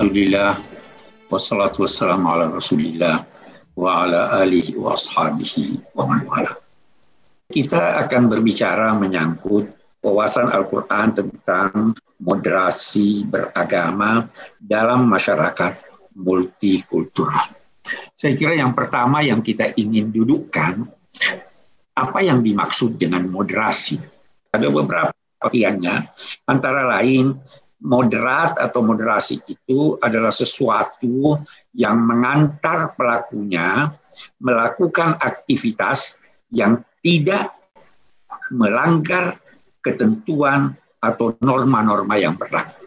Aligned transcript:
Alhamdulillah 0.00 0.56
wassalatu 1.28 1.84
wassalamu 1.84 2.32
ala 2.32 2.48
Rasulillah 2.48 3.20
wa 3.76 4.08
ala 4.08 4.32
alihi 4.40 4.72
wa 4.80 4.96
ashabihi 4.96 5.92
wa 5.92 6.08
man 6.08 6.24
wala. 6.24 6.56
Kita 7.52 8.00
akan 8.00 8.32
berbicara 8.32 8.96
menyangkut 8.96 9.68
wawasan 10.00 10.56
Al-Quran 10.56 11.12
tentang 11.12 11.92
moderasi 12.16 13.28
beragama 13.28 14.24
dalam 14.56 15.04
masyarakat 15.04 15.76
multikultural. 16.16 17.52
Saya 18.16 18.32
kira 18.32 18.56
yang 18.56 18.72
pertama 18.72 19.20
yang 19.20 19.44
kita 19.44 19.76
ingin 19.76 20.08
dudukkan, 20.08 20.80
apa 21.92 22.18
yang 22.24 22.40
dimaksud 22.40 22.96
dengan 22.96 23.28
moderasi? 23.28 24.00
Ada 24.48 24.64
beberapa 24.64 25.12
artiannya, 25.44 26.08
antara 26.48 26.88
lain 26.88 27.36
moderat 27.80 28.60
atau 28.60 28.84
moderasi 28.84 29.40
itu 29.48 29.96
adalah 30.04 30.32
sesuatu 30.32 31.40
yang 31.72 31.96
mengantar 31.96 32.92
pelakunya 32.92 33.88
melakukan 34.40 35.16
aktivitas 35.16 36.20
yang 36.52 36.84
tidak 37.00 37.56
melanggar 38.52 39.40
ketentuan 39.80 40.76
atau 41.00 41.32
norma-norma 41.40 42.20
yang 42.20 42.36
berlaku. 42.36 42.84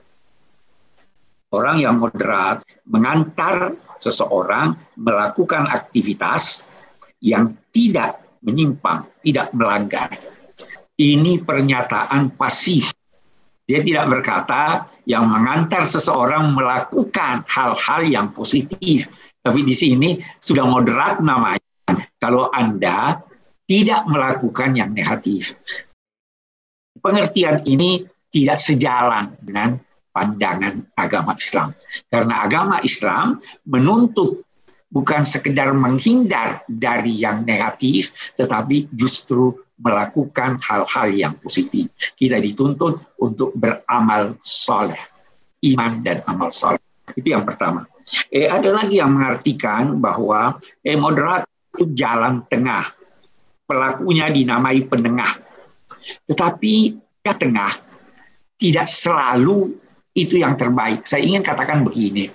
Orang 1.54 1.82
yang 1.82 2.02
moderat 2.02 2.66
mengantar 2.86 3.74
seseorang 3.98 4.78
melakukan 4.98 5.70
aktivitas 5.70 6.74
yang 7.22 7.58
tidak 7.74 8.22
menyimpang, 8.42 9.06
tidak 9.26 9.54
melanggar. 9.54 10.14
Ini 10.94 11.42
pernyataan 11.42 12.38
pasif 12.38 12.93
dia 13.64 13.80
tidak 13.80 14.12
berkata 14.12 14.92
yang 15.08 15.28
mengantar 15.28 15.88
seseorang 15.88 16.52
melakukan 16.52 17.48
hal-hal 17.48 18.02
yang 18.04 18.28
positif. 18.36 19.08
Tapi 19.44 19.64
di 19.64 19.76
sini 19.76 20.10
sudah 20.40 20.68
moderat 20.68 21.20
namanya. 21.24 21.60
Kalau 22.20 22.52
Anda 22.52 23.20
tidak 23.68 24.08
melakukan 24.08 24.76
yang 24.76 24.92
negatif. 24.92 25.56
Pengertian 27.00 27.64
ini 27.68 28.04
tidak 28.32 28.60
sejalan 28.60 29.36
dengan 29.40 29.80
pandangan 30.14 30.84
agama 30.96 31.36
Islam. 31.36 31.76
Karena 32.08 32.46
agama 32.46 32.80
Islam 32.86 33.40
menuntut 33.68 34.44
bukan 34.94 35.26
sekedar 35.26 35.74
menghindar 35.74 36.62
dari 36.70 37.18
yang 37.18 37.42
negatif, 37.42 38.14
tetapi 38.38 38.94
justru 38.94 39.58
melakukan 39.82 40.62
hal-hal 40.62 41.10
yang 41.10 41.34
positif. 41.42 41.90
Kita 42.14 42.38
dituntut 42.38 43.18
untuk 43.18 43.58
beramal 43.58 44.38
soleh, 44.46 45.02
iman 45.74 46.06
dan 46.06 46.22
amal 46.30 46.54
soleh. 46.54 46.80
Itu 47.18 47.34
yang 47.34 47.44
pertama. 47.44 47.90
Eh, 48.30 48.46
ada 48.46 48.70
lagi 48.70 49.02
yang 49.02 49.18
mengartikan 49.18 49.98
bahwa 49.98 50.62
eh, 50.86 50.96
moderat 50.96 51.50
itu 51.74 51.90
jalan 51.98 52.46
tengah. 52.46 52.94
Pelakunya 53.66 54.30
dinamai 54.30 54.86
penengah. 54.86 55.40
Tetapi 56.30 56.74
ya 57.24 57.34
tengah 57.34 57.74
tidak 58.60 58.88
selalu 58.92 59.74
itu 60.14 60.38
yang 60.38 60.54
terbaik. 60.54 61.08
Saya 61.08 61.26
ingin 61.26 61.42
katakan 61.42 61.82
begini. 61.82 62.30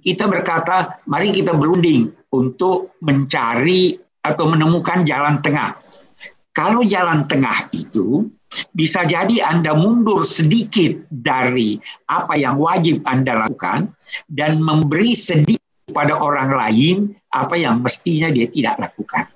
Kita 0.00 0.28
berkata, 0.28 1.00
mari 1.08 1.32
kita 1.32 1.56
berunding 1.56 2.12
untuk 2.32 2.98
mencari 3.00 3.96
atau 4.20 4.44
menemukan 4.50 5.06
jalan 5.06 5.38
tengah 5.40 5.78
kalau 6.56 6.80
jalan 6.88 7.28
tengah 7.28 7.68
itu 7.76 8.32
bisa 8.72 9.04
jadi 9.04 9.44
Anda 9.44 9.76
mundur 9.76 10.24
sedikit 10.24 11.04
dari 11.12 11.76
apa 12.08 12.32
yang 12.40 12.56
wajib 12.56 13.04
Anda 13.04 13.44
lakukan 13.44 13.92
dan 14.32 14.64
memberi 14.64 15.12
sedikit 15.12 15.60
pada 15.92 16.16
orang 16.16 16.56
lain 16.56 17.12
apa 17.28 17.60
yang 17.60 17.84
mestinya 17.84 18.32
dia 18.32 18.48
tidak 18.48 18.80
lakukan. 18.80 19.28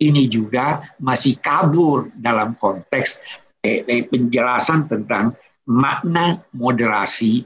Ini 0.00 0.24
juga 0.32 0.88
masih 1.04 1.36
kabur 1.36 2.08
dalam 2.16 2.56
konteks 2.56 3.20
eh, 3.60 3.84
eh, 3.84 4.08
penjelasan 4.08 4.88
tentang 4.88 5.36
makna 5.68 6.40
moderasi. 6.56 7.44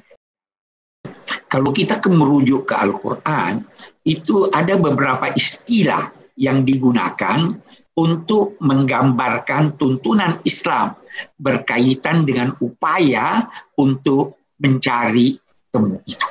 Kalau 1.53 1.69
kita 1.69 2.01
merujuk 2.09 2.65
ke 2.65 2.75
Al-Quran, 2.81 3.61
itu 4.09 4.49
ada 4.49 4.73
beberapa 4.81 5.29
istilah 5.37 6.09
yang 6.41 6.65
digunakan 6.65 7.53
untuk 7.93 8.57
menggambarkan 8.65 9.77
tuntunan 9.77 10.41
Islam 10.49 10.97
berkaitan 11.37 12.25
dengan 12.25 12.57
upaya 12.65 13.45
untuk 13.77 14.41
mencari 14.65 15.37
temu 15.69 16.01
itu. 16.09 16.29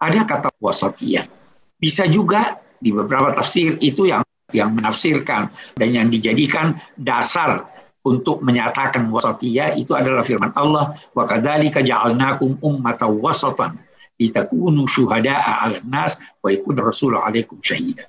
Ada 0.00 0.24
kata 0.24 0.48
wasatiyah. 0.64 1.28
Bisa 1.76 2.08
juga 2.08 2.56
di 2.80 2.96
beberapa 2.96 3.36
tafsir 3.36 3.76
itu 3.84 4.08
yang 4.08 4.24
yang 4.56 4.72
menafsirkan 4.72 5.52
dan 5.76 5.88
yang 5.92 6.08
dijadikan 6.08 6.72
dasar 6.96 7.68
untuk 8.06 8.40
menyatakan 8.40 9.12
wasatiyah 9.12 9.76
itu 9.76 9.92
adalah 9.92 10.24
firman 10.24 10.54
Allah 10.56 10.96
wa 11.12 11.24
kadzalika 11.28 11.84
ja'alnakum 11.84 12.56
ummatan 12.64 13.18
wasatan 13.18 13.76
litakunu 14.16 14.88
syuhada'a 14.88 15.64
'alan 15.64 15.84
nas 15.86 16.16
wa 16.40 16.48
yakuna 16.48 16.84
rasulun 16.84 17.20
'alaikum 17.20 17.60
syahida. 17.60 18.08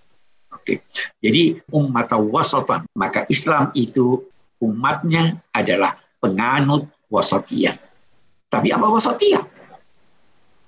Oke. 0.51 0.83
Jadi 1.23 1.59
umat 1.71 2.11
wasatan, 2.11 2.83
maka 2.95 3.23
Islam 3.31 3.71
itu 3.75 4.19
umatnya 4.59 5.39
adalah 5.55 5.95
penganut 6.19 6.87
wasatiyah. 7.07 7.77
Tapi 8.51 8.71
apa 8.71 8.87
wasatiyah? 8.87 9.43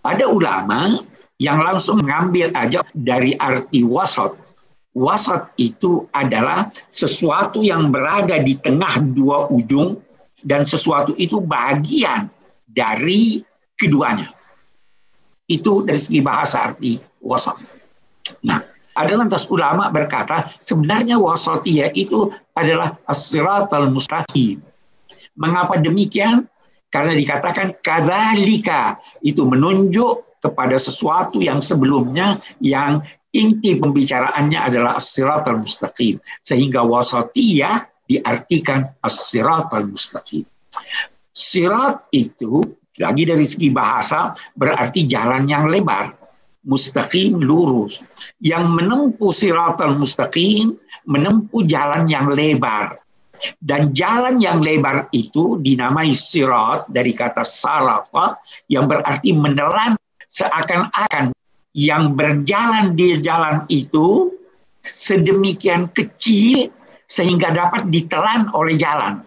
Ada 0.03 0.31
ulama 0.31 1.03
yang 1.39 1.59
langsung 1.59 1.99
mengambil 2.03 2.51
aja 2.55 2.83
dari 2.95 3.35
arti 3.39 3.83
wasat. 3.83 4.35
Wasat 4.95 5.55
itu 5.55 6.07
adalah 6.11 6.67
sesuatu 6.91 7.63
yang 7.63 7.91
berada 7.91 8.39
di 8.39 8.55
tengah 8.59 8.99
dua 9.15 9.47
ujung 9.47 9.99
dan 10.43 10.63
sesuatu 10.63 11.15
itu 11.19 11.39
bagian 11.43 12.27
dari 12.67 13.43
keduanya. 13.75 14.31
Itu 15.49 15.81
dari 15.81 15.97
segi 15.97 16.21
bahasa 16.21 16.69
arti 16.69 17.01
wasat. 17.25 17.57
Nah, 18.45 18.61
ada 18.93 19.13
lantas 19.17 19.49
ulama 19.49 19.89
berkata 19.89 20.45
sebenarnya 20.61 21.17
wasatiyah 21.17 21.89
itu 21.97 22.29
adalah 22.53 22.93
as-siratal 23.09 23.89
mustaqim. 23.89 24.61
Mengapa 25.39 25.81
demikian? 25.81 26.45
Karena 26.89 27.13
dikatakan 27.13 27.77
kadzalika 27.85 28.97
itu 29.21 29.45
menunjuk 29.45 30.41
kepada 30.41 30.73
sesuatu 30.75 31.37
yang 31.37 31.61
sebelumnya 31.61 32.41
yang 32.61 33.05
inti 33.29 33.77
pembicaraannya 33.77 34.57
adalah 34.57 34.97
as-siratal 34.97 35.61
mustaqim. 35.61 36.17
Sehingga 36.41 36.81
wasatiyah 36.81 37.85
diartikan 38.09 38.89
as-siratal 39.05 39.85
mustaqim. 39.85 40.43
Sirat 41.29 42.09
itu 42.11 42.65
lagi 42.99 43.23
dari 43.23 43.47
segi 43.47 43.71
bahasa 43.71 44.35
berarti 44.53 45.07
jalan 45.07 45.47
yang 45.47 45.71
lebar 45.71 46.19
mustaqim 46.67 47.39
lurus. 47.39 48.03
Yang 48.43 48.65
menempuh 48.67 49.31
siratal 49.31 49.95
mustaqim 49.95 50.75
menempuh 51.07 51.63
jalan 51.65 52.05
yang 52.11 52.27
lebar. 52.29 52.99
Dan 53.63 53.95
jalan 53.95 54.43
yang 54.43 54.59
lebar 54.59 55.07
itu 55.15 55.63
dinamai 55.63 56.11
sirat 56.11 56.91
dari 56.91 57.15
kata 57.15 57.47
salafa 57.47 58.35
yang 58.67 58.83
berarti 58.91 59.31
menelan 59.31 59.95
seakan-akan 60.27 61.31
yang 61.71 62.19
berjalan 62.19 62.99
di 62.99 63.15
jalan 63.23 63.63
itu 63.71 64.35
sedemikian 64.83 65.87
kecil 65.95 66.67
sehingga 67.07 67.55
dapat 67.55 67.87
ditelan 67.87 68.51
oleh 68.51 68.75
jalan. 68.75 69.23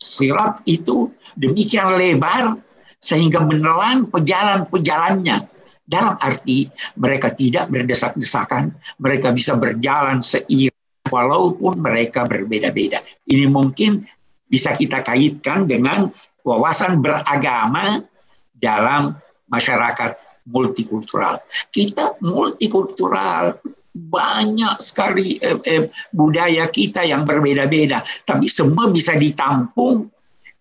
Sirat 0.00 0.64
itu 0.64 1.12
demikian 1.36 2.00
lebar 2.00 2.56
sehingga 2.96 3.44
menelan 3.44 4.08
pejalan-pejalannya 4.08 5.44
dalam 5.90 6.14
arti 6.22 6.70
mereka 6.96 7.34
tidak 7.34 7.66
berdesak-desakan, 7.68 8.72
mereka 9.02 9.34
bisa 9.34 9.58
berjalan 9.58 10.22
seiring 10.22 10.72
walaupun 11.10 11.82
mereka 11.82 12.24
berbeda-beda. 12.24 13.02
Ini 13.26 13.50
mungkin 13.50 14.06
bisa 14.46 14.78
kita 14.78 15.02
kaitkan 15.02 15.66
dengan 15.66 16.06
wawasan 16.46 17.02
beragama 17.02 18.06
dalam 18.54 19.18
masyarakat 19.50 20.14
multikultural. 20.46 21.42
Kita 21.68 22.16
multikultural, 22.22 23.58
banyak 23.94 24.78
sekali 24.78 25.42
eh, 25.42 25.58
eh, 25.66 25.84
budaya 26.14 26.70
kita 26.70 27.02
yang 27.02 27.26
berbeda-beda, 27.26 28.06
tapi 28.22 28.46
semua 28.46 28.86
bisa 28.86 29.18
ditampung 29.18 30.06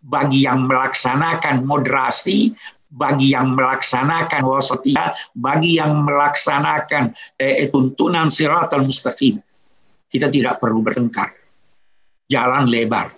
bagi 0.01 0.47
yang 0.49 0.65
melaksanakan 0.65 1.67
moderasi, 1.67 2.55
bagi 2.89 3.37
yang 3.37 3.53
melaksanakan 3.53 4.41
wasatiyah, 4.41 5.13
bagi 5.37 5.77
yang 5.77 6.01
melaksanakan 6.01 7.13
eh, 7.37 7.69
tuntunan 7.69 8.33
siratal 8.33 8.81
mustaqim. 8.81 9.37
Kita 10.09 10.25
tidak 10.33 10.57
perlu 10.57 10.81
bertengkar. 10.81 11.29
Jalan 12.29 12.65
lebar. 12.69 13.13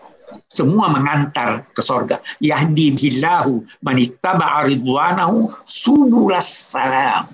semua 0.47 0.87
mengantar 0.87 1.67
ke 1.75 1.83
sorga. 1.83 2.23
Yahdi 2.39 2.95
billahu 2.95 3.67
manittaba'a 3.83 4.63
ridwanahu 4.63 5.51
subulas 5.67 6.47
salam. 6.47 7.27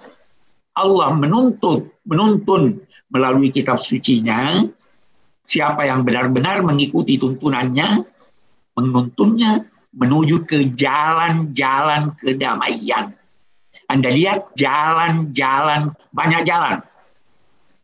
Allah 0.77 1.09
menuntut, 1.17 1.89
menuntun 2.05 2.85
melalui 3.09 3.49
kitab 3.49 3.81
sucinya 3.81 4.61
siapa 5.41 5.89
yang 5.89 6.05
benar-benar 6.05 6.61
mengikuti 6.61 7.17
tuntunannya, 7.17 8.05
menuntunnya 8.77 9.65
menuju 9.95 10.45
ke 10.45 10.69
jalan-jalan 10.77 12.13
kedamaian. 12.19 13.15
Anda 13.87 14.11
lihat 14.11 14.53
jalan-jalan, 14.59 15.95
banyak 16.11 16.43
jalan. 16.43 16.83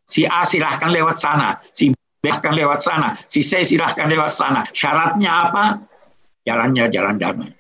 Si 0.04 0.28
A 0.28 0.44
silahkan 0.44 0.92
lewat 0.92 1.18
sana, 1.18 1.58
si 1.72 1.96
silahkan 2.22 2.54
lewat 2.54 2.80
sana, 2.84 3.16
si 3.26 3.40
C 3.40 3.64
silahkan 3.64 4.12
lewat 4.12 4.36
sana. 4.36 4.68
Syaratnya 4.70 5.32
apa? 5.50 5.64
Jalannya 6.44 6.92
jalan 6.92 7.16
damai. 7.16 7.52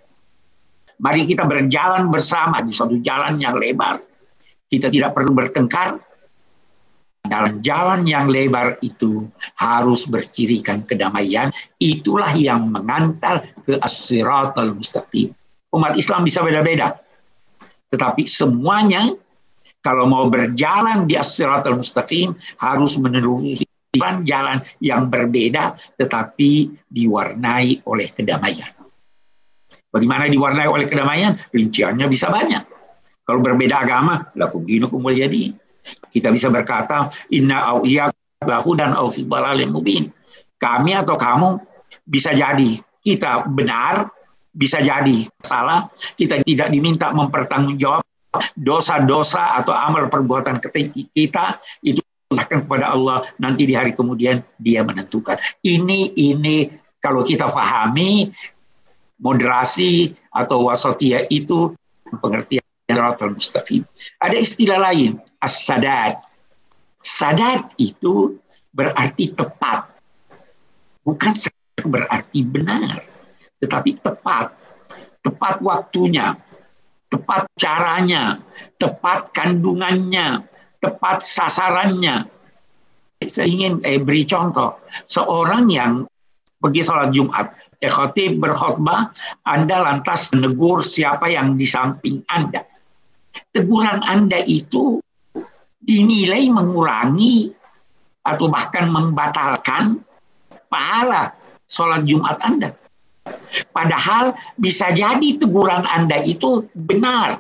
Mari 0.99 1.23
kita 1.23 1.47
berjalan 1.47 2.11
bersama 2.11 2.59
di 2.59 2.75
suatu 2.75 2.99
jalan 2.99 3.39
yang 3.39 3.55
lebar. 3.55 4.12
Kita 4.73 4.89
tidak 4.89 5.13
perlu 5.13 5.37
bertengkar. 5.37 6.01
Dalam 7.23 7.61
jalan 7.61 8.09
yang 8.09 8.25
lebar 8.25 8.81
itu 8.81 9.29
harus 9.61 10.09
bercirikan 10.09 10.81
kedamaian. 10.81 11.53
Itulah 11.77 12.33
yang 12.33 12.73
mengantar 12.73 13.53
ke 13.61 13.77
as-siratal 13.77 14.73
mustaqim. 14.73 15.29
Umat 15.69 15.93
Islam 15.93 16.25
bisa 16.25 16.41
beda-beda. 16.41 16.97
Tetapi 17.93 18.25
semuanya 18.25 19.13
kalau 19.85 20.09
mau 20.09 20.25
berjalan 20.25 21.05
di 21.05 21.13
as-siratal 21.13 21.77
mustaqim 21.77 22.33
harus 22.57 22.97
menelusuri 22.97 23.69
jalan 24.25 24.57
yang 24.81 25.05
berbeda 25.05 25.77
tetapi 26.01 26.73
diwarnai 26.89 27.85
oleh 27.85 28.09
kedamaian. 28.09 28.73
Bagaimana 29.93 30.25
diwarnai 30.25 30.65
oleh 30.65 30.89
kedamaian? 30.89 31.37
Rinciannya 31.53 32.09
bisa 32.09 32.33
banyak. 32.33 32.72
Kalau 33.23 33.39
berbeda 33.39 33.83
agama, 33.87 34.27
lakum 34.35 34.67
dinukum 34.67 34.99
jadi. 35.11 35.55
Kita 36.11 36.31
bisa 36.31 36.47
berkata, 36.51 37.11
inna 37.31 37.63
au 37.75 37.83
lahu 38.43 38.71
dan 38.75 38.95
au 38.95 39.11
mubin. 39.71 40.11
Kami 40.59 40.91
atau 40.95 41.15
kamu 41.15 41.59
bisa 42.07 42.35
jadi 42.35 42.79
kita 43.03 43.47
benar, 43.51 44.11
bisa 44.51 44.79
jadi 44.79 45.27
salah. 45.43 45.87
Kita 46.15 46.39
tidak 46.43 46.71
diminta 46.71 47.11
mempertanggungjawab 47.11 48.03
dosa-dosa 48.57 49.59
atau 49.61 49.75
amal 49.75 50.09
perbuatan 50.09 50.57
kita 51.13 51.61
itu 51.85 52.01
serahkan 52.33 52.65
kepada 52.65 52.89
Allah 52.89 53.21
nanti 53.37 53.69
di 53.69 53.77
hari 53.77 53.93
kemudian 53.93 54.41
dia 54.57 54.81
menentukan 54.81 55.37
ini 55.61 56.17
ini 56.17 56.65
kalau 56.97 57.21
kita 57.21 57.45
fahami 57.45 58.33
moderasi 59.21 60.09
atau 60.33 60.65
wasotia 60.65 61.29
itu 61.29 61.77
pengertian 62.17 62.62
Rasul 63.03 63.35
Mustaqim 63.35 63.81
ada 64.23 64.37
istilah 64.37 64.79
lain 64.79 65.19
as-sadat 65.43 66.23
sadat 67.03 67.75
itu 67.81 68.39
berarti 68.71 69.35
tepat 69.35 69.91
bukan 71.03 71.33
berarti 71.83 72.39
benar 72.47 73.03
tetapi 73.59 73.99
tepat 73.99 74.55
tepat 75.19 75.59
waktunya 75.59 76.39
tepat 77.11 77.45
caranya 77.59 78.39
tepat 78.79 79.29
kandungannya 79.35 80.43
tepat 80.83 81.23
sasarannya. 81.23 82.27
Saya 83.23 83.47
ingin 83.47 83.79
eh, 83.87 84.03
beri 84.03 84.27
contoh. 84.27 84.75
Seorang 85.07 85.71
yang 85.71 86.03
pergi 86.59 86.83
sholat 86.83 87.15
Jumat, 87.15 87.55
ya 87.79 87.87
khotib 87.87 88.43
berkhutbah, 88.43 89.15
Anda 89.47 89.79
lantas 89.79 90.35
menegur 90.35 90.83
siapa 90.83 91.31
yang 91.31 91.55
di 91.55 91.63
samping 91.63 92.19
Anda. 92.27 92.67
Teguran 93.53 94.01
Anda 94.05 94.41
itu 94.45 95.01
dinilai 95.83 96.47
mengurangi 96.49 97.51
atau 98.23 98.47
bahkan 98.47 98.87
membatalkan 98.87 99.99
pahala 100.71 101.35
sholat 101.67 102.07
Jumat 102.07 102.39
Anda. 102.39 102.71
Padahal 103.71 104.35
bisa 104.59 104.91
jadi 104.91 105.39
teguran 105.39 105.87
Anda 105.87 106.19
itu 106.23 106.67
benar, 106.75 107.39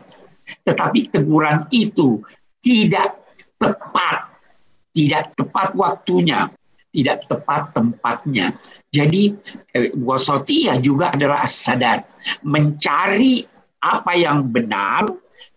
tetapi 0.63 1.11
teguran 1.11 1.67
itu 1.71 2.23
tidak 2.63 3.19
tepat, 3.59 4.31
tidak 4.95 5.35
tepat 5.35 5.75
waktunya, 5.75 6.47
tidak 6.93 7.27
tepat 7.27 7.73
tempatnya. 7.75 8.55
Jadi 8.93 9.33
eh, 9.75 9.91
juga 10.79 11.11
adalah 11.11 11.43
sadar 11.49 12.05
mencari 12.45 13.43
apa 13.83 14.13
yang 14.15 14.47
benar 14.47 15.11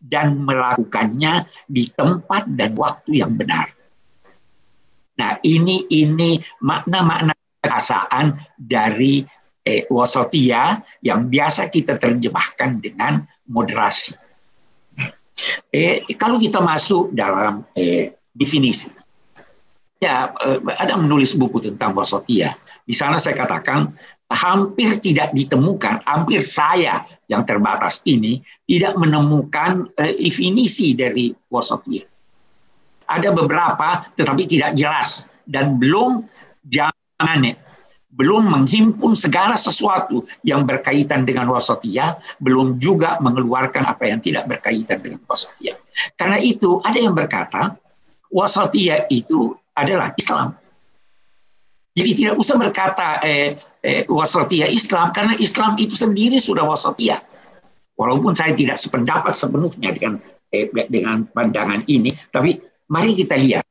dan 0.06 0.38
melakukannya 0.46 1.46
di 1.66 1.90
tempat 1.90 2.46
dan 2.54 2.78
waktu 2.78 3.26
yang 3.26 3.34
benar. 3.34 3.70
Nah 5.16 5.40
ini 5.42 5.88
ini 5.90 6.38
makna-makna 6.62 7.32
perasaan 7.58 8.36
dari 8.54 9.24
eh, 9.66 9.82
wasotia 9.90 10.78
yang 11.02 11.26
biasa 11.26 11.66
kita 11.72 11.98
terjemahkan 11.98 12.78
dengan 12.78 13.26
moderasi. 13.50 14.14
Eh, 15.72 16.06
kalau 16.16 16.40
kita 16.40 16.62
masuk 16.62 17.12
dalam 17.12 17.66
eh, 17.76 18.16
definisi, 18.32 18.88
ya 20.00 20.32
eh, 20.32 20.58
ada 20.78 20.96
menulis 20.96 21.36
buku 21.36 21.60
tentang 21.60 21.92
wasotia. 21.92 22.56
Di 22.86 22.94
sana 22.94 23.18
saya 23.20 23.36
katakan 23.36 23.92
hampir 24.30 24.98
tidak 24.98 25.30
ditemukan, 25.30 26.02
hampir 26.02 26.42
saya 26.42 27.06
yang 27.30 27.46
terbatas 27.46 28.02
ini 28.06 28.42
tidak 28.66 28.98
menemukan 28.98 29.86
eh, 29.98 30.14
definisi 30.18 30.98
dari 30.98 31.30
wasotia. 31.50 32.02
Ada 33.06 33.30
beberapa, 33.30 34.02
tetapi 34.18 34.50
tidak 34.50 34.74
jelas 34.74 35.30
dan 35.46 35.78
belum 35.78 36.26
jangan 36.66 37.54
belum 38.16 38.48
menghimpun 38.48 39.12
segala 39.12 39.60
sesuatu 39.60 40.24
yang 40.40 40.64
berkaitan 40.64 41.28
dengan 41.28 41.52
wasatiyah, 41.52 42.16
belum 42.40 42.80
juga 42.80 43.20
mengeluarkan 43.20 43.84
apa 43.84 44.08
yang 44.08 44.24
tidak 44.24 44.48
berkaitan 44.48 45.04
dengan 45.04 45.20
wasatiyah. 45.28 45.76
Karena 46.16 46.40
itu 46.40 46.80
ada 46.80 46.96
yang 46.96 47.12
berkata 47.12 47.76
wasatiyah 48.32 49.12
itu 49.12 49.52
adalah 49.76 50.16
Islam. 50.16 50.56
Jadi 51.96 52.10
tidak 52.12 52.36
usah 52.40 52.56
berkata 52.56 53.20
eh, 53.24 53.56
eh, 53.86 54.02
wasatiyah 54.10 54.66
Islam 54.66 55.14
karena 55.14 55.38
Islam 55.38 55.78
itu 55.78 55.94
sendiri 55.94 56.42
sudah 56.42 56.66
wasatiyah. 56.66 57.22
Walaupun 57.96 58.34
saya 58.34 58.52
tidak 58.52 58.76
sependapat 58.76 59.32
sepenuhnya 59.32 59.94
dengan 59.94 60.18
eh, 60.50 60.66
dengan 60.90 61.24
pandangan 61.30 61.86
ini, 61.86 62.12
tapi 62.34 62.58
mari 62.90 63.14
kita 63.14 63.38
lihat 63.38 63.64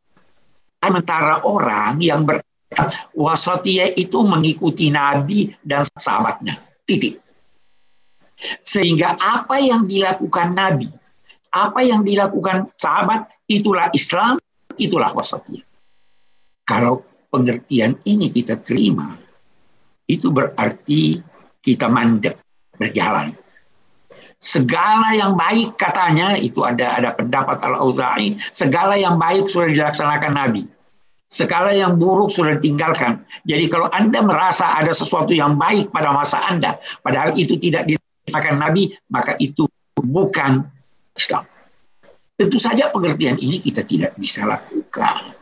antara 0.81 1.43
orang 1.45 1.99
yang 1.99 2.23
ber, 2.25 2.41
Wasatiyah 3.15 3.95
itu 3.95 4.19
mengikuti 4.25 4.91
Nabi 4.91 5.53
dan 5.63 5.87
sahabatnya. 5.95 6.59
Titik. 6.83 7.21
Sehingga 8.61 9.15
apa 9.15 9.57
yang 9.63 9.87
dilakukan 9.87 10.53
Nabi, 10.53 10.91
apa 11.55 11.79
yang 11.81 12.03
dilakukan 12.03 12.67
sahabat, 12.75 13.31
itulah 13.47 13.87
Islam, 13.95 14.37
itulah 14.75 15.09
wasatiyah. 15.15 15.63
Kalau 16.67 17.05
pengertian 17.31 17.95
ini 18.03 18.27
kita 18.27 18.59
terima, 18.59 19.15
itu 20.05 20.29
berarti 20.29 21.19
kita 21.65 21.89
mandek 21.89 22.37
berjalan. 22.77 23.33
Segala 24.37 25.17
yang 25.17 25.33
baik 25.33 25.73
katanya 25.73 26.37
itu 26.37 26.61
ada 26.61 26.93
ada 26.93 27.17
pendapat 27.17 27.57
al 27.65 27.81
Auza'i, 27.81 28.37
segala 28.53 28.93
yang 28.93 29.17
baik 29.17 29.49
sudah 29.49 29.73
dilaksanakan 29.73 30.33
Nabi. 30.37 30.63
Segala 31.25 31.73
yang 31.73 31.97
buruk 31.97 32.29
sudah 32.29 32.61
ditinggalkan. 32.61 33.25
Jadi 33.49 33.65
kalau 33.65 33.89
Anda 33.89 34.21
merasa 34.21 34.77
ada 34.77 34.93
sesuatu 34.93 35.33
yang 35.33 35.57
baik 35.57 35.89
pada 35.89 36.13
masa 36.13 36.45
Anda, 36.45 36.77
padahal 37.01 37.33
itu 37.33 37.57
tidak 37.57 37.89
dikatakan 37.89 38.61
Nabi, 38.61 38.93
maka 39.09 39.33
itu 39.41 39.65
bukan 39.97 40.61
Islam. 41.17 41.49
Tentu 42.37 42.61
saja 42.61 42.93
pengertian 42.93 43.41
ini 43.41 43.57
kita 43.57 43.81
tidak 43.81 44.13
bisa 44.21 44.45
lakukan. 44.45 45.33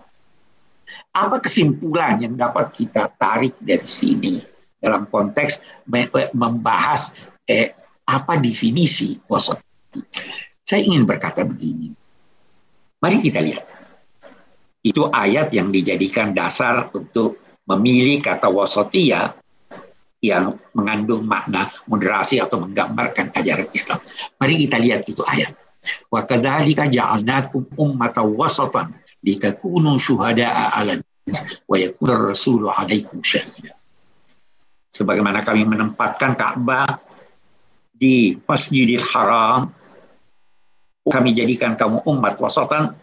Apa 1.12 1.44
kesimpulan 1.44 2.24
yang 2.24 2.40
dapat 2.40 2.72
kita 2.72 3.12
tarik 3.20 3.60
dari 3.60 3.84
sini 3.84 4.53
dalam 4.84 5.08
konteks 5.08 5.64
membahas 6.36 7.16
eh, 7.48 7.72
apa 8.04 8.36
definisi 8.36 9.16
wasat? 9.32 9.64
Saya 10.68 10.84
ingin 10.84 11.08
berkata 11.08 11.48
begini. 11.48 11.96
Mari 13.00 13.18
kita 13.24 13.40
lihat 13.40 13.64
itu 14.84 15.08
ayat 15.08 15.48
yang 15.56 15.72
dijadikan 15.72 16.36
dasar 16.36 16.92
untuk 16.92 17.40
memilih 17.64 18.20
kata 18.20 18.52
wasotia 18.52 19.32
yang 20.24 20.56
mengandung 20.76 21.24
makna 21.24 21.72
moderasi 21.88 22.40
atau 22.40 22.60
menggambarkan 22.64 23.32
ajaran 23.36 23.68
Islam. 23.72 24.00
Mari 24.40 24.68
kita 24.68 24.80
lihat 24.80 25.08
itu 25.08 25.24
ayat. 25.24 25.56
Wa 26.08 26.24
kadzalika 26.24 26.88
ja'alnakum 26.88 27.76
ummatan 27.76 28.32
wasatan 28.36 28.96
litakunu 29.20 30.00
syuhada'a 30.00 30.80
'alan 30.80 31.04
wa 31.68 31.76
yakuna 31.76 32.32
rasulu 32.32 32.72
'alaikum 32.72 33.20
syahida. 33.20 33.76
Sebagaimana 34.94 35.42
kami 35.42 35.66
menempatkan 35.66 36.38
Ka'bah 36.38 37.02
di 37.90 38.38
Masjidil 38.46 39.02
Haram 39.02 39.68
kami 41.04 41.36
jadikan 41.36 41.76
kamu 41.76 42.06
umat 42.08 42.40
wasatan 42.40 42.96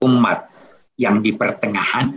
umat 0.00 0.48
yang 0.96 1.20
di 1.20 1.36
pertengahan. 1.36 2.16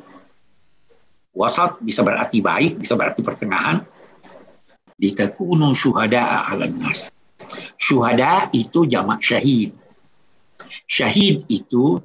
Wasat 1.35 1.79
bisa 1.83 2.03
berarti 2.03 2.39
baik 2.39 2.79
bisa 2.79 2.95
berarti 2.95 3.19
pertengahan. 3.23 3.83
Litakunu 4.99 5.71
syuhada 5.71 6.47
ala 6.47 6.67
nas. 6.67 7.11
Syuhada 7.79 8.51
itu 8.51 8.83
jamak 8.83 9.23
syahid. 9.23 9.71
Syahid 10.87 11.47
itu 11.47 12.03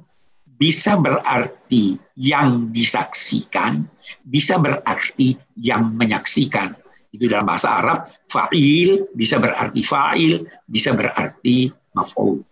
bisa 0.55 0.95
berarti 0.95 1.99
yang 2.15 2.71
disaksikan 2.71 3.83
bisa 4.25 4.57
berarti 4.57 5.37
yang 5.61 5.93
menyaksikan. 5.93 6.73
Itu 7.13 7.31
dalam 7.31 7.47
bahasa 7.47 7.79
Arab 7.79 8.11
fa'il 8.27 9.07
bisa 9.15 9.39
berarti 9.39 9.81
fa'il 9.85 10.43
bisa 10.67 10.91
berarti 10.91 11.71
maf'ul. 11.95 12.43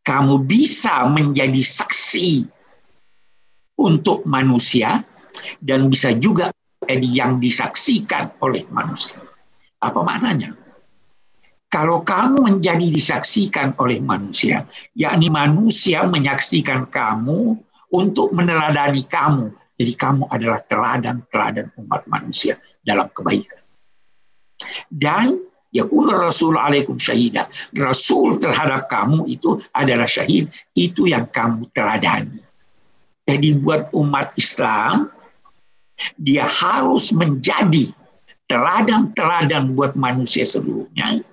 Kamu 0.00 0.34
bisa 0.46 1.04
menjadi 1.10 1.60
saksi 1.60 2.46
untuk 3.80 4.22
manusia 4.24 5.02
dan 5.60 5.90
bisa 5.90 6.14
juga 6.14 6.54
jadi 6.86 7.26
yang 7.26 7.32
disaksikan 7.42 8.38
oleh 8.40 8.64
manusia. 8.70 9.18
Apa 9.80 10.04
maknanya 10.04 10.54
kalau 11.70 12.02
kamu 12.02 12.42
menjadi 12.42 12.86
disaksikan 12.90 13.78
oleh 13.78 14.02
manusia 14.02 14.66
yakni 14.98 15.30
manusia 15.30 16.04
menyaksikan 16.04 16.90
kamu 16.90 17.56
untuk 17.90 18.34
meneladani 18.34 19.06
kamu 19.06 19.54
jadi 19.80 19.96
kamu 19.96 20.28
adalah 20.28 20.60
teladan-teladan 20.68 21.72
umat 21.80 22.04
manusia 22.04 22.60
dalam 22.84 23.08
kebaikan. 23.16 23.64
Dan 24.92 25.40
yakunu 25.72 26.20
rasul 26.20 26.60
alaikum 26.60 27.00
syahidah. 27.00 27.48
Rasul 27.72 28.36
terhadap 28.36 28.92
kamu 28.92 29.24
itu 29.32 29.56
adalah 29.72 30.04
syahid, 30.04 30.52
itu 30.76 31.08
yang 31.08 31.24
kamu 31.32 31.64
teladani. 31.72 32.44
Jadi 33.24 33.56
buat 33.56 33.88
umat 33.96 34.36
Islam, 34.36 35.08
dia 36.20 36.44
harus 36.44 37.08
menjadi 37.16 37.88
teladan-teladan 38.52 39.72
buat 39.72 39.96
manusia 39.96 40.44
seluruhnya. 40.44 41.24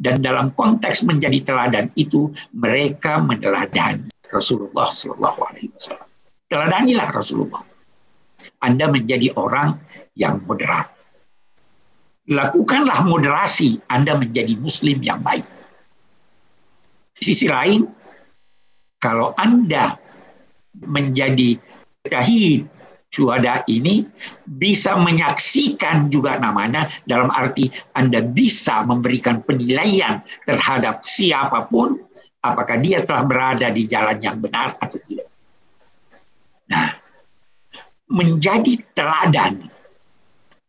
Dan 0.00 0.24
dalam 0.24 0.52
konteks 0.56 1.04
menjadi 1.04 1.52
teladan 1.52 1.92
itu, 2.00 2.32
mereka 2.56 3.20
meneladani 3.20 4.08
Rasulullah 4.32 4.88
Shallallahu 4.88 5.40
Alaihi 5.52 5.68
Wasallam. 5.76 6.08
Teladanilah 6.48 7.08
Rasulullah. 7.12 7.62
Anda 8.62 8.88
menjadi 8.88 9.32
orang 9.36 9.76
yang 10.16 10.44
moderat. 10.44 10.88
Lakukanlah 12.26 13.06
moderasi, 13.06 13.78
Anda 13.86 14.18
menjadi 14.18 14.58
muslim 14.58 14.98
yang 15.04 15.22
baik. 15.22 15.46
Di 17.16 17.22
sisi 17.22 17.46
lain, 17.46 17.86
kalau 18.98 19.32
Anda 19.38 19.94
menjadi 20.84 21.56
syahid 22.04 22.68
syuhada 23.10 23.62
ini 23.70 24.04
bisa 24.44 24.98
menyaksikan 24.98 26.10
juga 26.12 26.36
namanya 26.36 26.90
dalam 27.08 27.32
arti 27.32 27.70
Anda 27.96 28.20
bisa 28.20 28.84
memberikan 28.84 29.40
penilaian 29.46 30.20
terhadap 30.44 31.06
siapa 31.06 31.64
pun 31.70 31.96
apakah 32.44 32.76
dia 32.78 33.02
telah 33.02 33.24
berada 33.26 33.72
di 33.72 33.88
jalan 33.88 34.18
yang 34.22 34.38
benar 34.38 34.78
atau 34.78 34.98
tidak. 35.02 35.28
Nah, 36.66 36.94
menjadi 38.10 38.82
teladan 38.94 39.66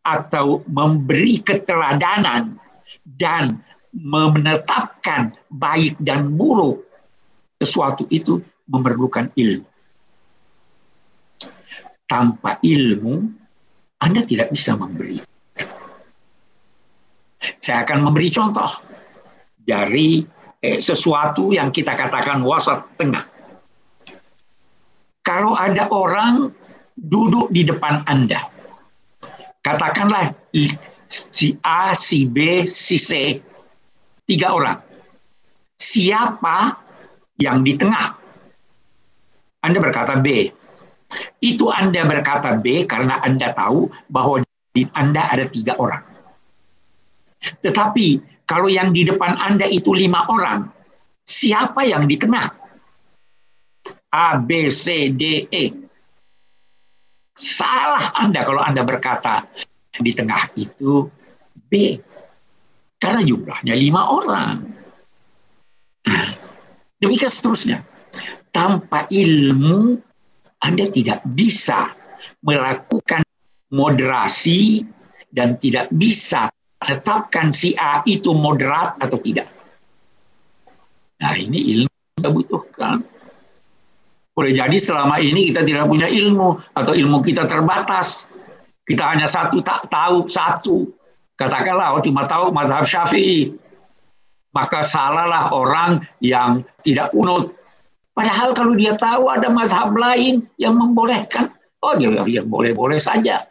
atau 0.02 0.62
memberi 0.66 1.42
keteladanan 1.42 2.56
dan 3.04 3.60
menetapkan 3.92 5.34
baik 5.52 5.98
dan 6.00 6.32
buruk 6.34 6.86
sesuatu 7.58 8.06
itu 8.08 8.40
memerlukan 8.70 9.28
ilmu. 9.34 9.66
Tanpa 12.08 12.56
ilmu, 12.64 13.20
Anda 14.00 14.24
tidak 14.24 14.48
bisa 14.48 14.72
memberi. 14.74 15.20
Saya 17.38 17.84
akan 17.84 18.08
memberi 18.08 18.32
contoh 18.32 18.70
dari 19.60 20.24
eh, 20.64 20.80
sesuatu 20.80 21.52
yang 21.52 21.68
kita 21.68 21.92
katakan 21.92 22.40
wasat 22.40 22.80
tengah. 22.96 23.22
Kalau 25.20 25.52
ada 25.52 25.92
orang 25.92 26.48
duduk 26.96 27.52
di 27.52 27.62
depan 27.68 28.02
Anda. 28.08 28.42
Katakanlah 29.60 30.32
si 31.06 31.54
A, 31.60 31.92
si 31.92 32.24
B, 32.24 32.64
si 32.64 32.96
C, 32.96 33.36
tiga 34.24 34.56
orang. 34.56 34.80
Siapa 35.78 36.74
yang 37.38 37.62
di 37.62 37.76
tengah? 37.76 38.16
Anda 39.62 39.78
berkata 39.78 40.16
B. 40.18 40.50
Itu 41.38 41.70
Anda 41.70 42.02
berkata 42.02 42.58
B 42.58 42.82
karena 42.88 43.22
Anda 43.22 43.54
tahu 43.54 43.86
bahwa 44.10 44.42
di 44.74 44.82
Anda 44.94 45.30
ada 45.30 45.46
tiga 45.46 45.78
orang. 45.78 46.02
Tetapi 47.38 48.06
kalau 48.42 48.66
yang 48.66 48.90
di 48.90 49.06
depan 49.06 49.38
Anda 49.38 49.70
itu 49.70 49.94
lima 49.94 50.26
orang, 50.26 50.66
siapa 51.22 51.86
yang 51.86 52.10
di 52.10 52.18
tengah? 52.18 52.46
A, 54.08 54.40
B, 54.40 54.72
C, 54.72 55.12
D, 55.12 55.46
E. 55.52 55.64
Salah 57.38 58.18
Anda 58.18 58.42
kalau 58.42 58.64
Anda 58.64 58.82
berkata 58.82 59.46
di 59.94 60.10
tengah 60.16 60.42
itu 60.58 61.06
B. 61.54 62.00
Karena 62.98 63.22
jumlahnya 63.22 63.78
lima 63.78 64.10
orang. 64.10 64.56
Demikian 66.98 67.30
seterusnya. 67.30 67.78
Tanpa 68.50 69.06
ilmu, 69.06 70.02
Anda 70.62 70.90
tidak 70.90 71.22
bisa 71.24 71.94
melakukan 72.42 73.22
moderasi 73.70 74.82
dan 75.30 75.60
tidak 75.60 75.92
bisa 75.92 76.48
tetapkan 76.78 77.50
si 77.50 77.74
A 77.74 78.00
itu 78.06 78.32
moderat 78.32 78.96
atau 79.02 79.18
tidak. 79.18 79.46
Nah 81.18 81.34
ini 81.34 81.74
ilmu 81.78 81.94
kita 82.18 82.30
butuhkan. 82.30 83.02
Boleh 84.38 84.54
jadi 84.54 84.78
selama 84.78 85.18
ini 85.18 85.50
kita 85.50 85.66
tidak 85.66 85.90
punya 85.90 86.06
ilmu 86.06 86.62
atau 86.78 86.94
ilmu 86.94 87.18
kita 87.26 87.42
terbatas. 87.50 88.30
Kita 88.86 89.10
hanya 89.10 89.26
satu 89.26 89.58
tak 89.58 89.90
tahu 89.90 90.30
satu. 90.30 90.86
Katakanlah 91.34 91.98
oh, 91.98 92.02
cuma 92.02 92.22
tahu 92.24 92.54
mazhab 92.54 92.86
Syafi'i. 92.86 93.50
Maka 94.54 94.86
salahlah 94.86 95.50
orang 95.50 96.06
yang 96.22 96.62
tidak 96.86 97.10
kunut. 97.10 97.57
Padahal 98.18 98.50
kalau 98.50 98.74
dia 98.74 98.98
tahu 98.98 99.30
ada 99.30 99.46
mazhab 99.46 99.94
lain 99.94 100.42
yang 100.58 100.74
membolehkan, 100.74 101.54
oh 101.86 101.94
dia 101.94 102.10
yang 102.26 102.50
boleh-boleh 102.50 102.98
saja. 102.98 103.46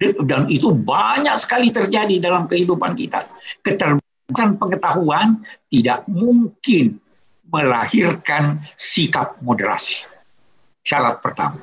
Dan 0.00 0.48
itu 0.48 0.72
banyak 0.72 1.36
sekali 1.36 1.68
terjadi 1.68 2.24
dalam 2.24 2.48
kehidupan 2.48 2.96
kita. 2.96 3.28
Keterbatasan 3.60 4.56
pengetahuan 4.56 5.44
tidak 5.68 6.08
mungkin 6.08 6.96
melahirkan 7.52 8.64
sikap 8.80 9.36
moderasi. 9.44 10.08
Syarat 10.88 11.20
pertama. 11.20 11.60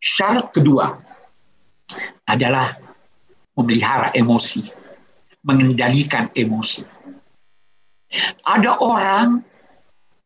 Syarat 0.00 0.48
kedua 0.48 0.96
adalah 2.24 2.72
memelihara 3.52 4.16
emosi, 4.16 4.64
mengendalikan 5.44 6.32
emosi. 6.32 6.88
Ada 8.48 8.80
orang 8.80 9.49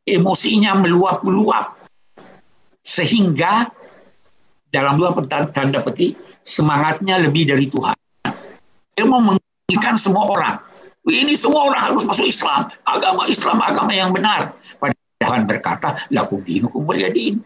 emosinya 0.04 0.76
meluap-meluap 0.78 1.76
sehingga 2.84 3.68
dalam 4.68 5.00
dua 5.00 5.16
tanda 5.50 5.80
petik 5.80 6.16
semangatnya 6.44 7.20
lebih 7.20 7.48
dari 7.48 7.66
Tuhan. 7.72 7.96
Dia 8.94 9.04
mau 9.08 9.20
menginginkan 9.20 9.96
semua 9.96 10.28
orang 10.28 10.56
ini 11.12 11.36
semua 11.36 11.68
orang 11.68 11.92
harus 11.92 12.08
masuk 12.08 12.24
Islam. 12.24 12.72
Agama 12.88 13.28
Islam, 13.28 13.60
agama 13.60 13.92
yang 13.92 14.08
benar. 14.16 14.56
Padahal 14.80 15.20
Tuhan 15.20 15.42
berkata, 15.44 15.88
lakum 16.08 16.40
dinukum 16.40 16.88
waliyadin. 16.88 17.44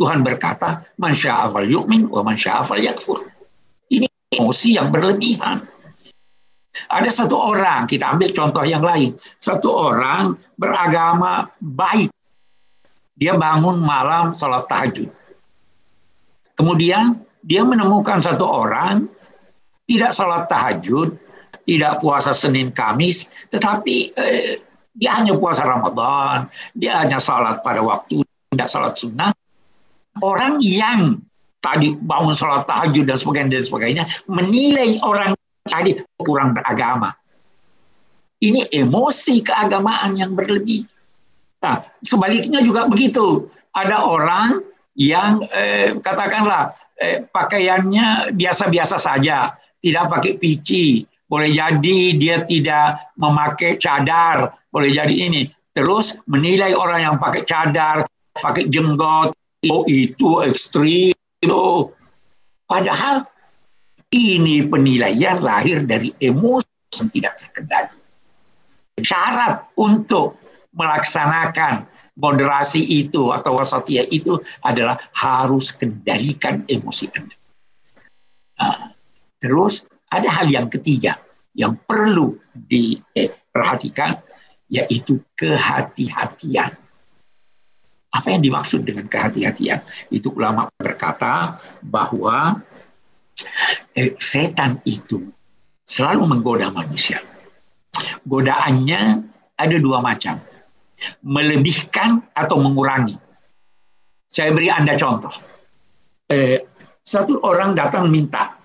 Tuhan 0.00 0.24
berkata, 0.24 0.88
man 0.96 1.12
sya'afal 1.12 1.68
yu'min 1.68 2.08
wa 2.08 2.24
man 2.24 2.40
sya'afal 2.40 2.80
yakfur. 2.80 3.28
Ini 3.92 4.08
emosi 4.32 4.80
yang 4.80 4.88
berlebihan. 4.88 5.68
Ada 6.90 7.24
satu 7.24 7.38
orang, 7.38 7.86
kita 7.86 8.14
ambil 8.14 8.30
contoh 8.34 8.64
yang 8.66 8.82
lain. 8.82 9.14
Satu 9.38 9.70
orang 9.70 10.34
beragama 10.58 11.46
baik. 11.62 12.10
Dia 13.14 13.38
bangun 13.38 13.78
malam 13.78 14.34
sholat 14.34 14.66
tahajud. 14.66 15.06
Kemudian 16.58 17.14
dia 17.42 17.62
menemukan 17.62 18.18
satu 18.18 18.46
orang 18.46 19.06
tidak 19.84 20.10
sholat 20.16 20.50
tahajud, 20.50 21.14
tidak 21.62 22.00
puasa 22.00 22.32
Senin 22.34 22.72
Kamis, 22.72 23.28
tetapi 23.52 24.16
eh, 24.16 24.58
dia 24.94 25.10
hanya 25.18 25.34
puasa 25.34 25.66
Ramadan, 25.66 26.46
dia 26.72 27.02
hanya 27.02 27.18
salat 27.18 27.60
pada 27.60 27.82
waktu, 27.82 28.22
tidak 28.54 28.68
salat 28.70 28.94
sunnah. 28.94 29.34
Orang 30.22 30.62
yang 30.62 31.18
tadi 31.58 31.98
bangun 31.98 32.38
sholat 32.38 32.68
tahajud 32.68 33.02
dan 33.02 33.18
sebagainya 33.18 33.58
dan 33.58 33.66
sebagainya 33.66 34.04
menilai 34.30 35.02
orang 35.02 35.34
tadi 35.64 35.96
kurang 36.20 36.52
beragama. 36.52 37.10
Ini 38.44 38.68
emosi 38.68 39.40
keagamaan 39.40 40.20
yang 40.20 40.36
berlebih. 40.36 40.84
Nah, 41.64 41.80
sebaliknya 42.04 42.60
juga 42.60 42.84
begitu. 42.84 43.48
Ada 43.72 44.04
orang 44.04 44.60
yang 44.94 45.42
eh, 45.48 45.96
katakanlah 45.96 46.76
eh, 47.00 47.24
pakaiannya 47.24 48.36
biasa-biasa 48.36 49.00
saja, 49.00 49.56
tidak 49.80 50.04
pakai 50.12 50.36
pici, 50.36 51.08
boleh 51.24 51.50
jadi 51.50 51.98
dia 52.20 52.36
tidak 52.44 53.16
memakai 53.16 53.80
cadar, 53.80 54.52
boleh 54.68 54.92
jadi 54.92 55.10
ini. 55.10 55.48
Terus 55.74 56.22
menilai 56.30 56.76
orang 56.76 57.00
yang 57.00 57.16
pakai 57.18 57.42
cadar, 57.48 58.06
pakai 58.36 58.68
jenggot, 58.68 59.34
oh 59.66 59.82
itu 59.88 60.44
ekstrim. 60.44 61.16
Padahal 62.64 63.26
ini 64.14 64.62
penilaian 64.70 65.42
lahir 65.42 65.82
dari 65.82 66.14
emosi 66.22 67.02
yang 67.02 67.08
tidak 67.10 67.34
terkendali. 67.42 67.98
Syarat 69.02 69.74
untuk 69.74 70.38
melaksanakan 70.70 71.90
moderasi 72.14 72.78
itu 72.78 73.34
atau 73.34 73.58
wasatia 73.58 74.06
itu 74.06 74.38
adalah 74.62 74.98
harus 75.18 75.74
kendalikan 75.74 76.62
emosi 76.70 77.10
Anda. 77.10 77.36
Nah, 78.54 78.94
terus 79.42 79.82
ada 80.06 80.30
hal 80.30 80.46
yang 80.46 80.70
ketiga 80.70 81.18
yang 81.58 81.74
perlu 81.74 82.38
diperhatikan 82.54 84.14
yaitu 84.70 85.18
kehati-hatian. 85.34 86.70
Apa 88.14 88.30
yang 88.30 88.46
dimaksud 88.46 88.86
dengan 88.86 89.10
kehati-hatian? 89.10 89.82
Itu 90.06 90.30
ulama 90.38 90.70
berkata 90.78 91.58
bahwa 91.82 92.62
setan 94.18 94.82
itu 94.84 95.30
selalu 95.86 96.26
menggoda 96.26 96.72
manusia. 96.74 97.22
Godaannya 98.26 99.22
ada 99.54 99.76
dua 99.78 100.02
macam. 100.02 100.40
Melebihkan 101.22 102.22
atau 102.32 102.58
mengurangi. 102.58 103.14
Saya 104.26 104.50
beri 104.50 104.72
Anda 104.72 104.98
contoh. 104.98 105.30
Eh, 106.26 106.58
satu 107.04 107.44
orang 107.44 107.76
datang 107.76 108.08
minta, 108.08 108.56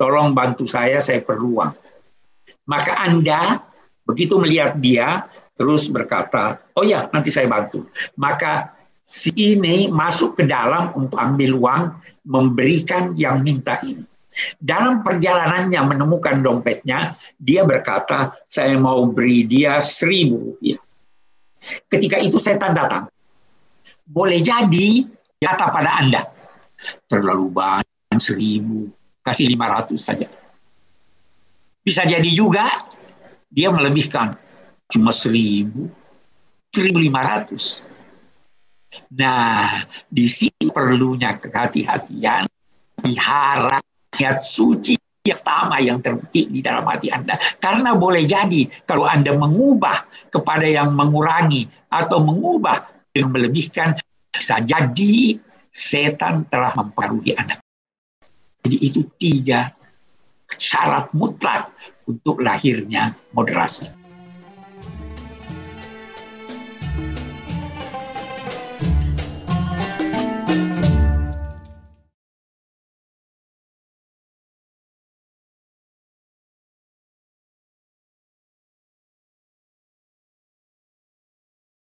tolong 0.00 0.32
bantu 0.32 0.64
saya, 0.64 1.04
saya 1.04 1.20
perlu 1.20 1.60
uang. 1.60 1.72
Maka 2.72 3.04
Anda 3.04 3.60
begitu 4.08 4.40
melihat 4.40 4.80
dia, 4.80 5.28
terus 5.52 5.92
berkata, 5.92 6.56
oh 6.72 6.82
ya 6.82 7.06
nanti 7.12 7.28
saya 7.28 7.44
bantu. 7.44 7.84
Maka 8.16 8.72
si 9.04 9.28
ini 9.36 9.92
masuk 9.92 10.40
ke 10.40 10.48
dalam 10.48 10.96
untuk 10.96 11.20
ambil 11.20 11.52
uang, 11.60 11.82
memberikan 12.24 13.12
yang 13.12 13.44
minta 13.44 13.76
ini. 13.84 14.07
Dalam 14.58 15.02
perjalanannya 15.02 15.80
menemukan 15.82 16.40
dompetnya, 16.42 17.18
dia 17.38 17.66
berkata, 17.66 18.38
saya 18.46 18.78
mau 18.78 19.06
beri 19.10 19.44
dia 19.44 19.82
seribu 19.82 20.54
rupiah. 20.54 20.78
Ketika 21.90 22.22
itu 22.22 22.38
setan 22.38 22.74
datang. 22.74 23.10
Boleh 24.08 24.40
jadi 24.40 25.04
kata 25.36 25.68
pada 25.68 26.00
Anda, 26.00 26.22
terlalu 27.10 27.52
banyak 27.52 28.16
seribu, 28.16 28.88
kasih 29.20 29.52
lima 29.52 29.68
ratus 29.68 30.00
saja. 30.00 30.24
Bisa 31.84 32.08
jadi 32.08 32.30
juga 32.32 32.64
dia 33.52 33.68
melebihkan 33.68 34.32
cuma 34.88 35.12
seribu, 35.12 35.92
seribu 36.72 36.98
lima 37.04 37.20
ratus. 37.20 37.84
Nah, 39.12 39.84
di 40.08 40.24
sini 40.24 40.72
perlunya 40.72 41.36
kehati-hatian, 41.36 42.48
dihara 43.04 43.80
niat 44.18 44.42
suci 44.42 44.98
pertama 45.22 45.76
yang 45.80 46.00
terbetik 46.00 46.48
di 46.48 46.60
dalam 46.64 46.84
hati 46.88 47.12
Anda. 47.12 47.36
Karena 47.60 47.94
boleh 47.94 48.24
jadi 48.24 48.66
kalau 48.88 49.04
Anda 49.04 49.36
mengubah 49.36 50.30
kepada 50.32 50.64
yang 50.64 50.92
mengurangi 50.96 51.68
atau 51.92 52.20
mengubah 52.24 52.88
yang 53.12 53.32
melebihkan, 53.32 53.96
bisa 54.32 54.60
jadi 54.64 55.36
setan 55.68 56.48
telah 56.48 56.72
mempengaruhi 56.74 57.32
Anda. 57.36 57.60
Jadi 58.64 58.76
itu 58.82 59.00
tiga 59.16 59.70
syarat 60.56 61.12
mutlak 61.12 61.70
untuk 62.08 62.40
lahirnya 62.40 63.12
moderasi. 63.36 64.07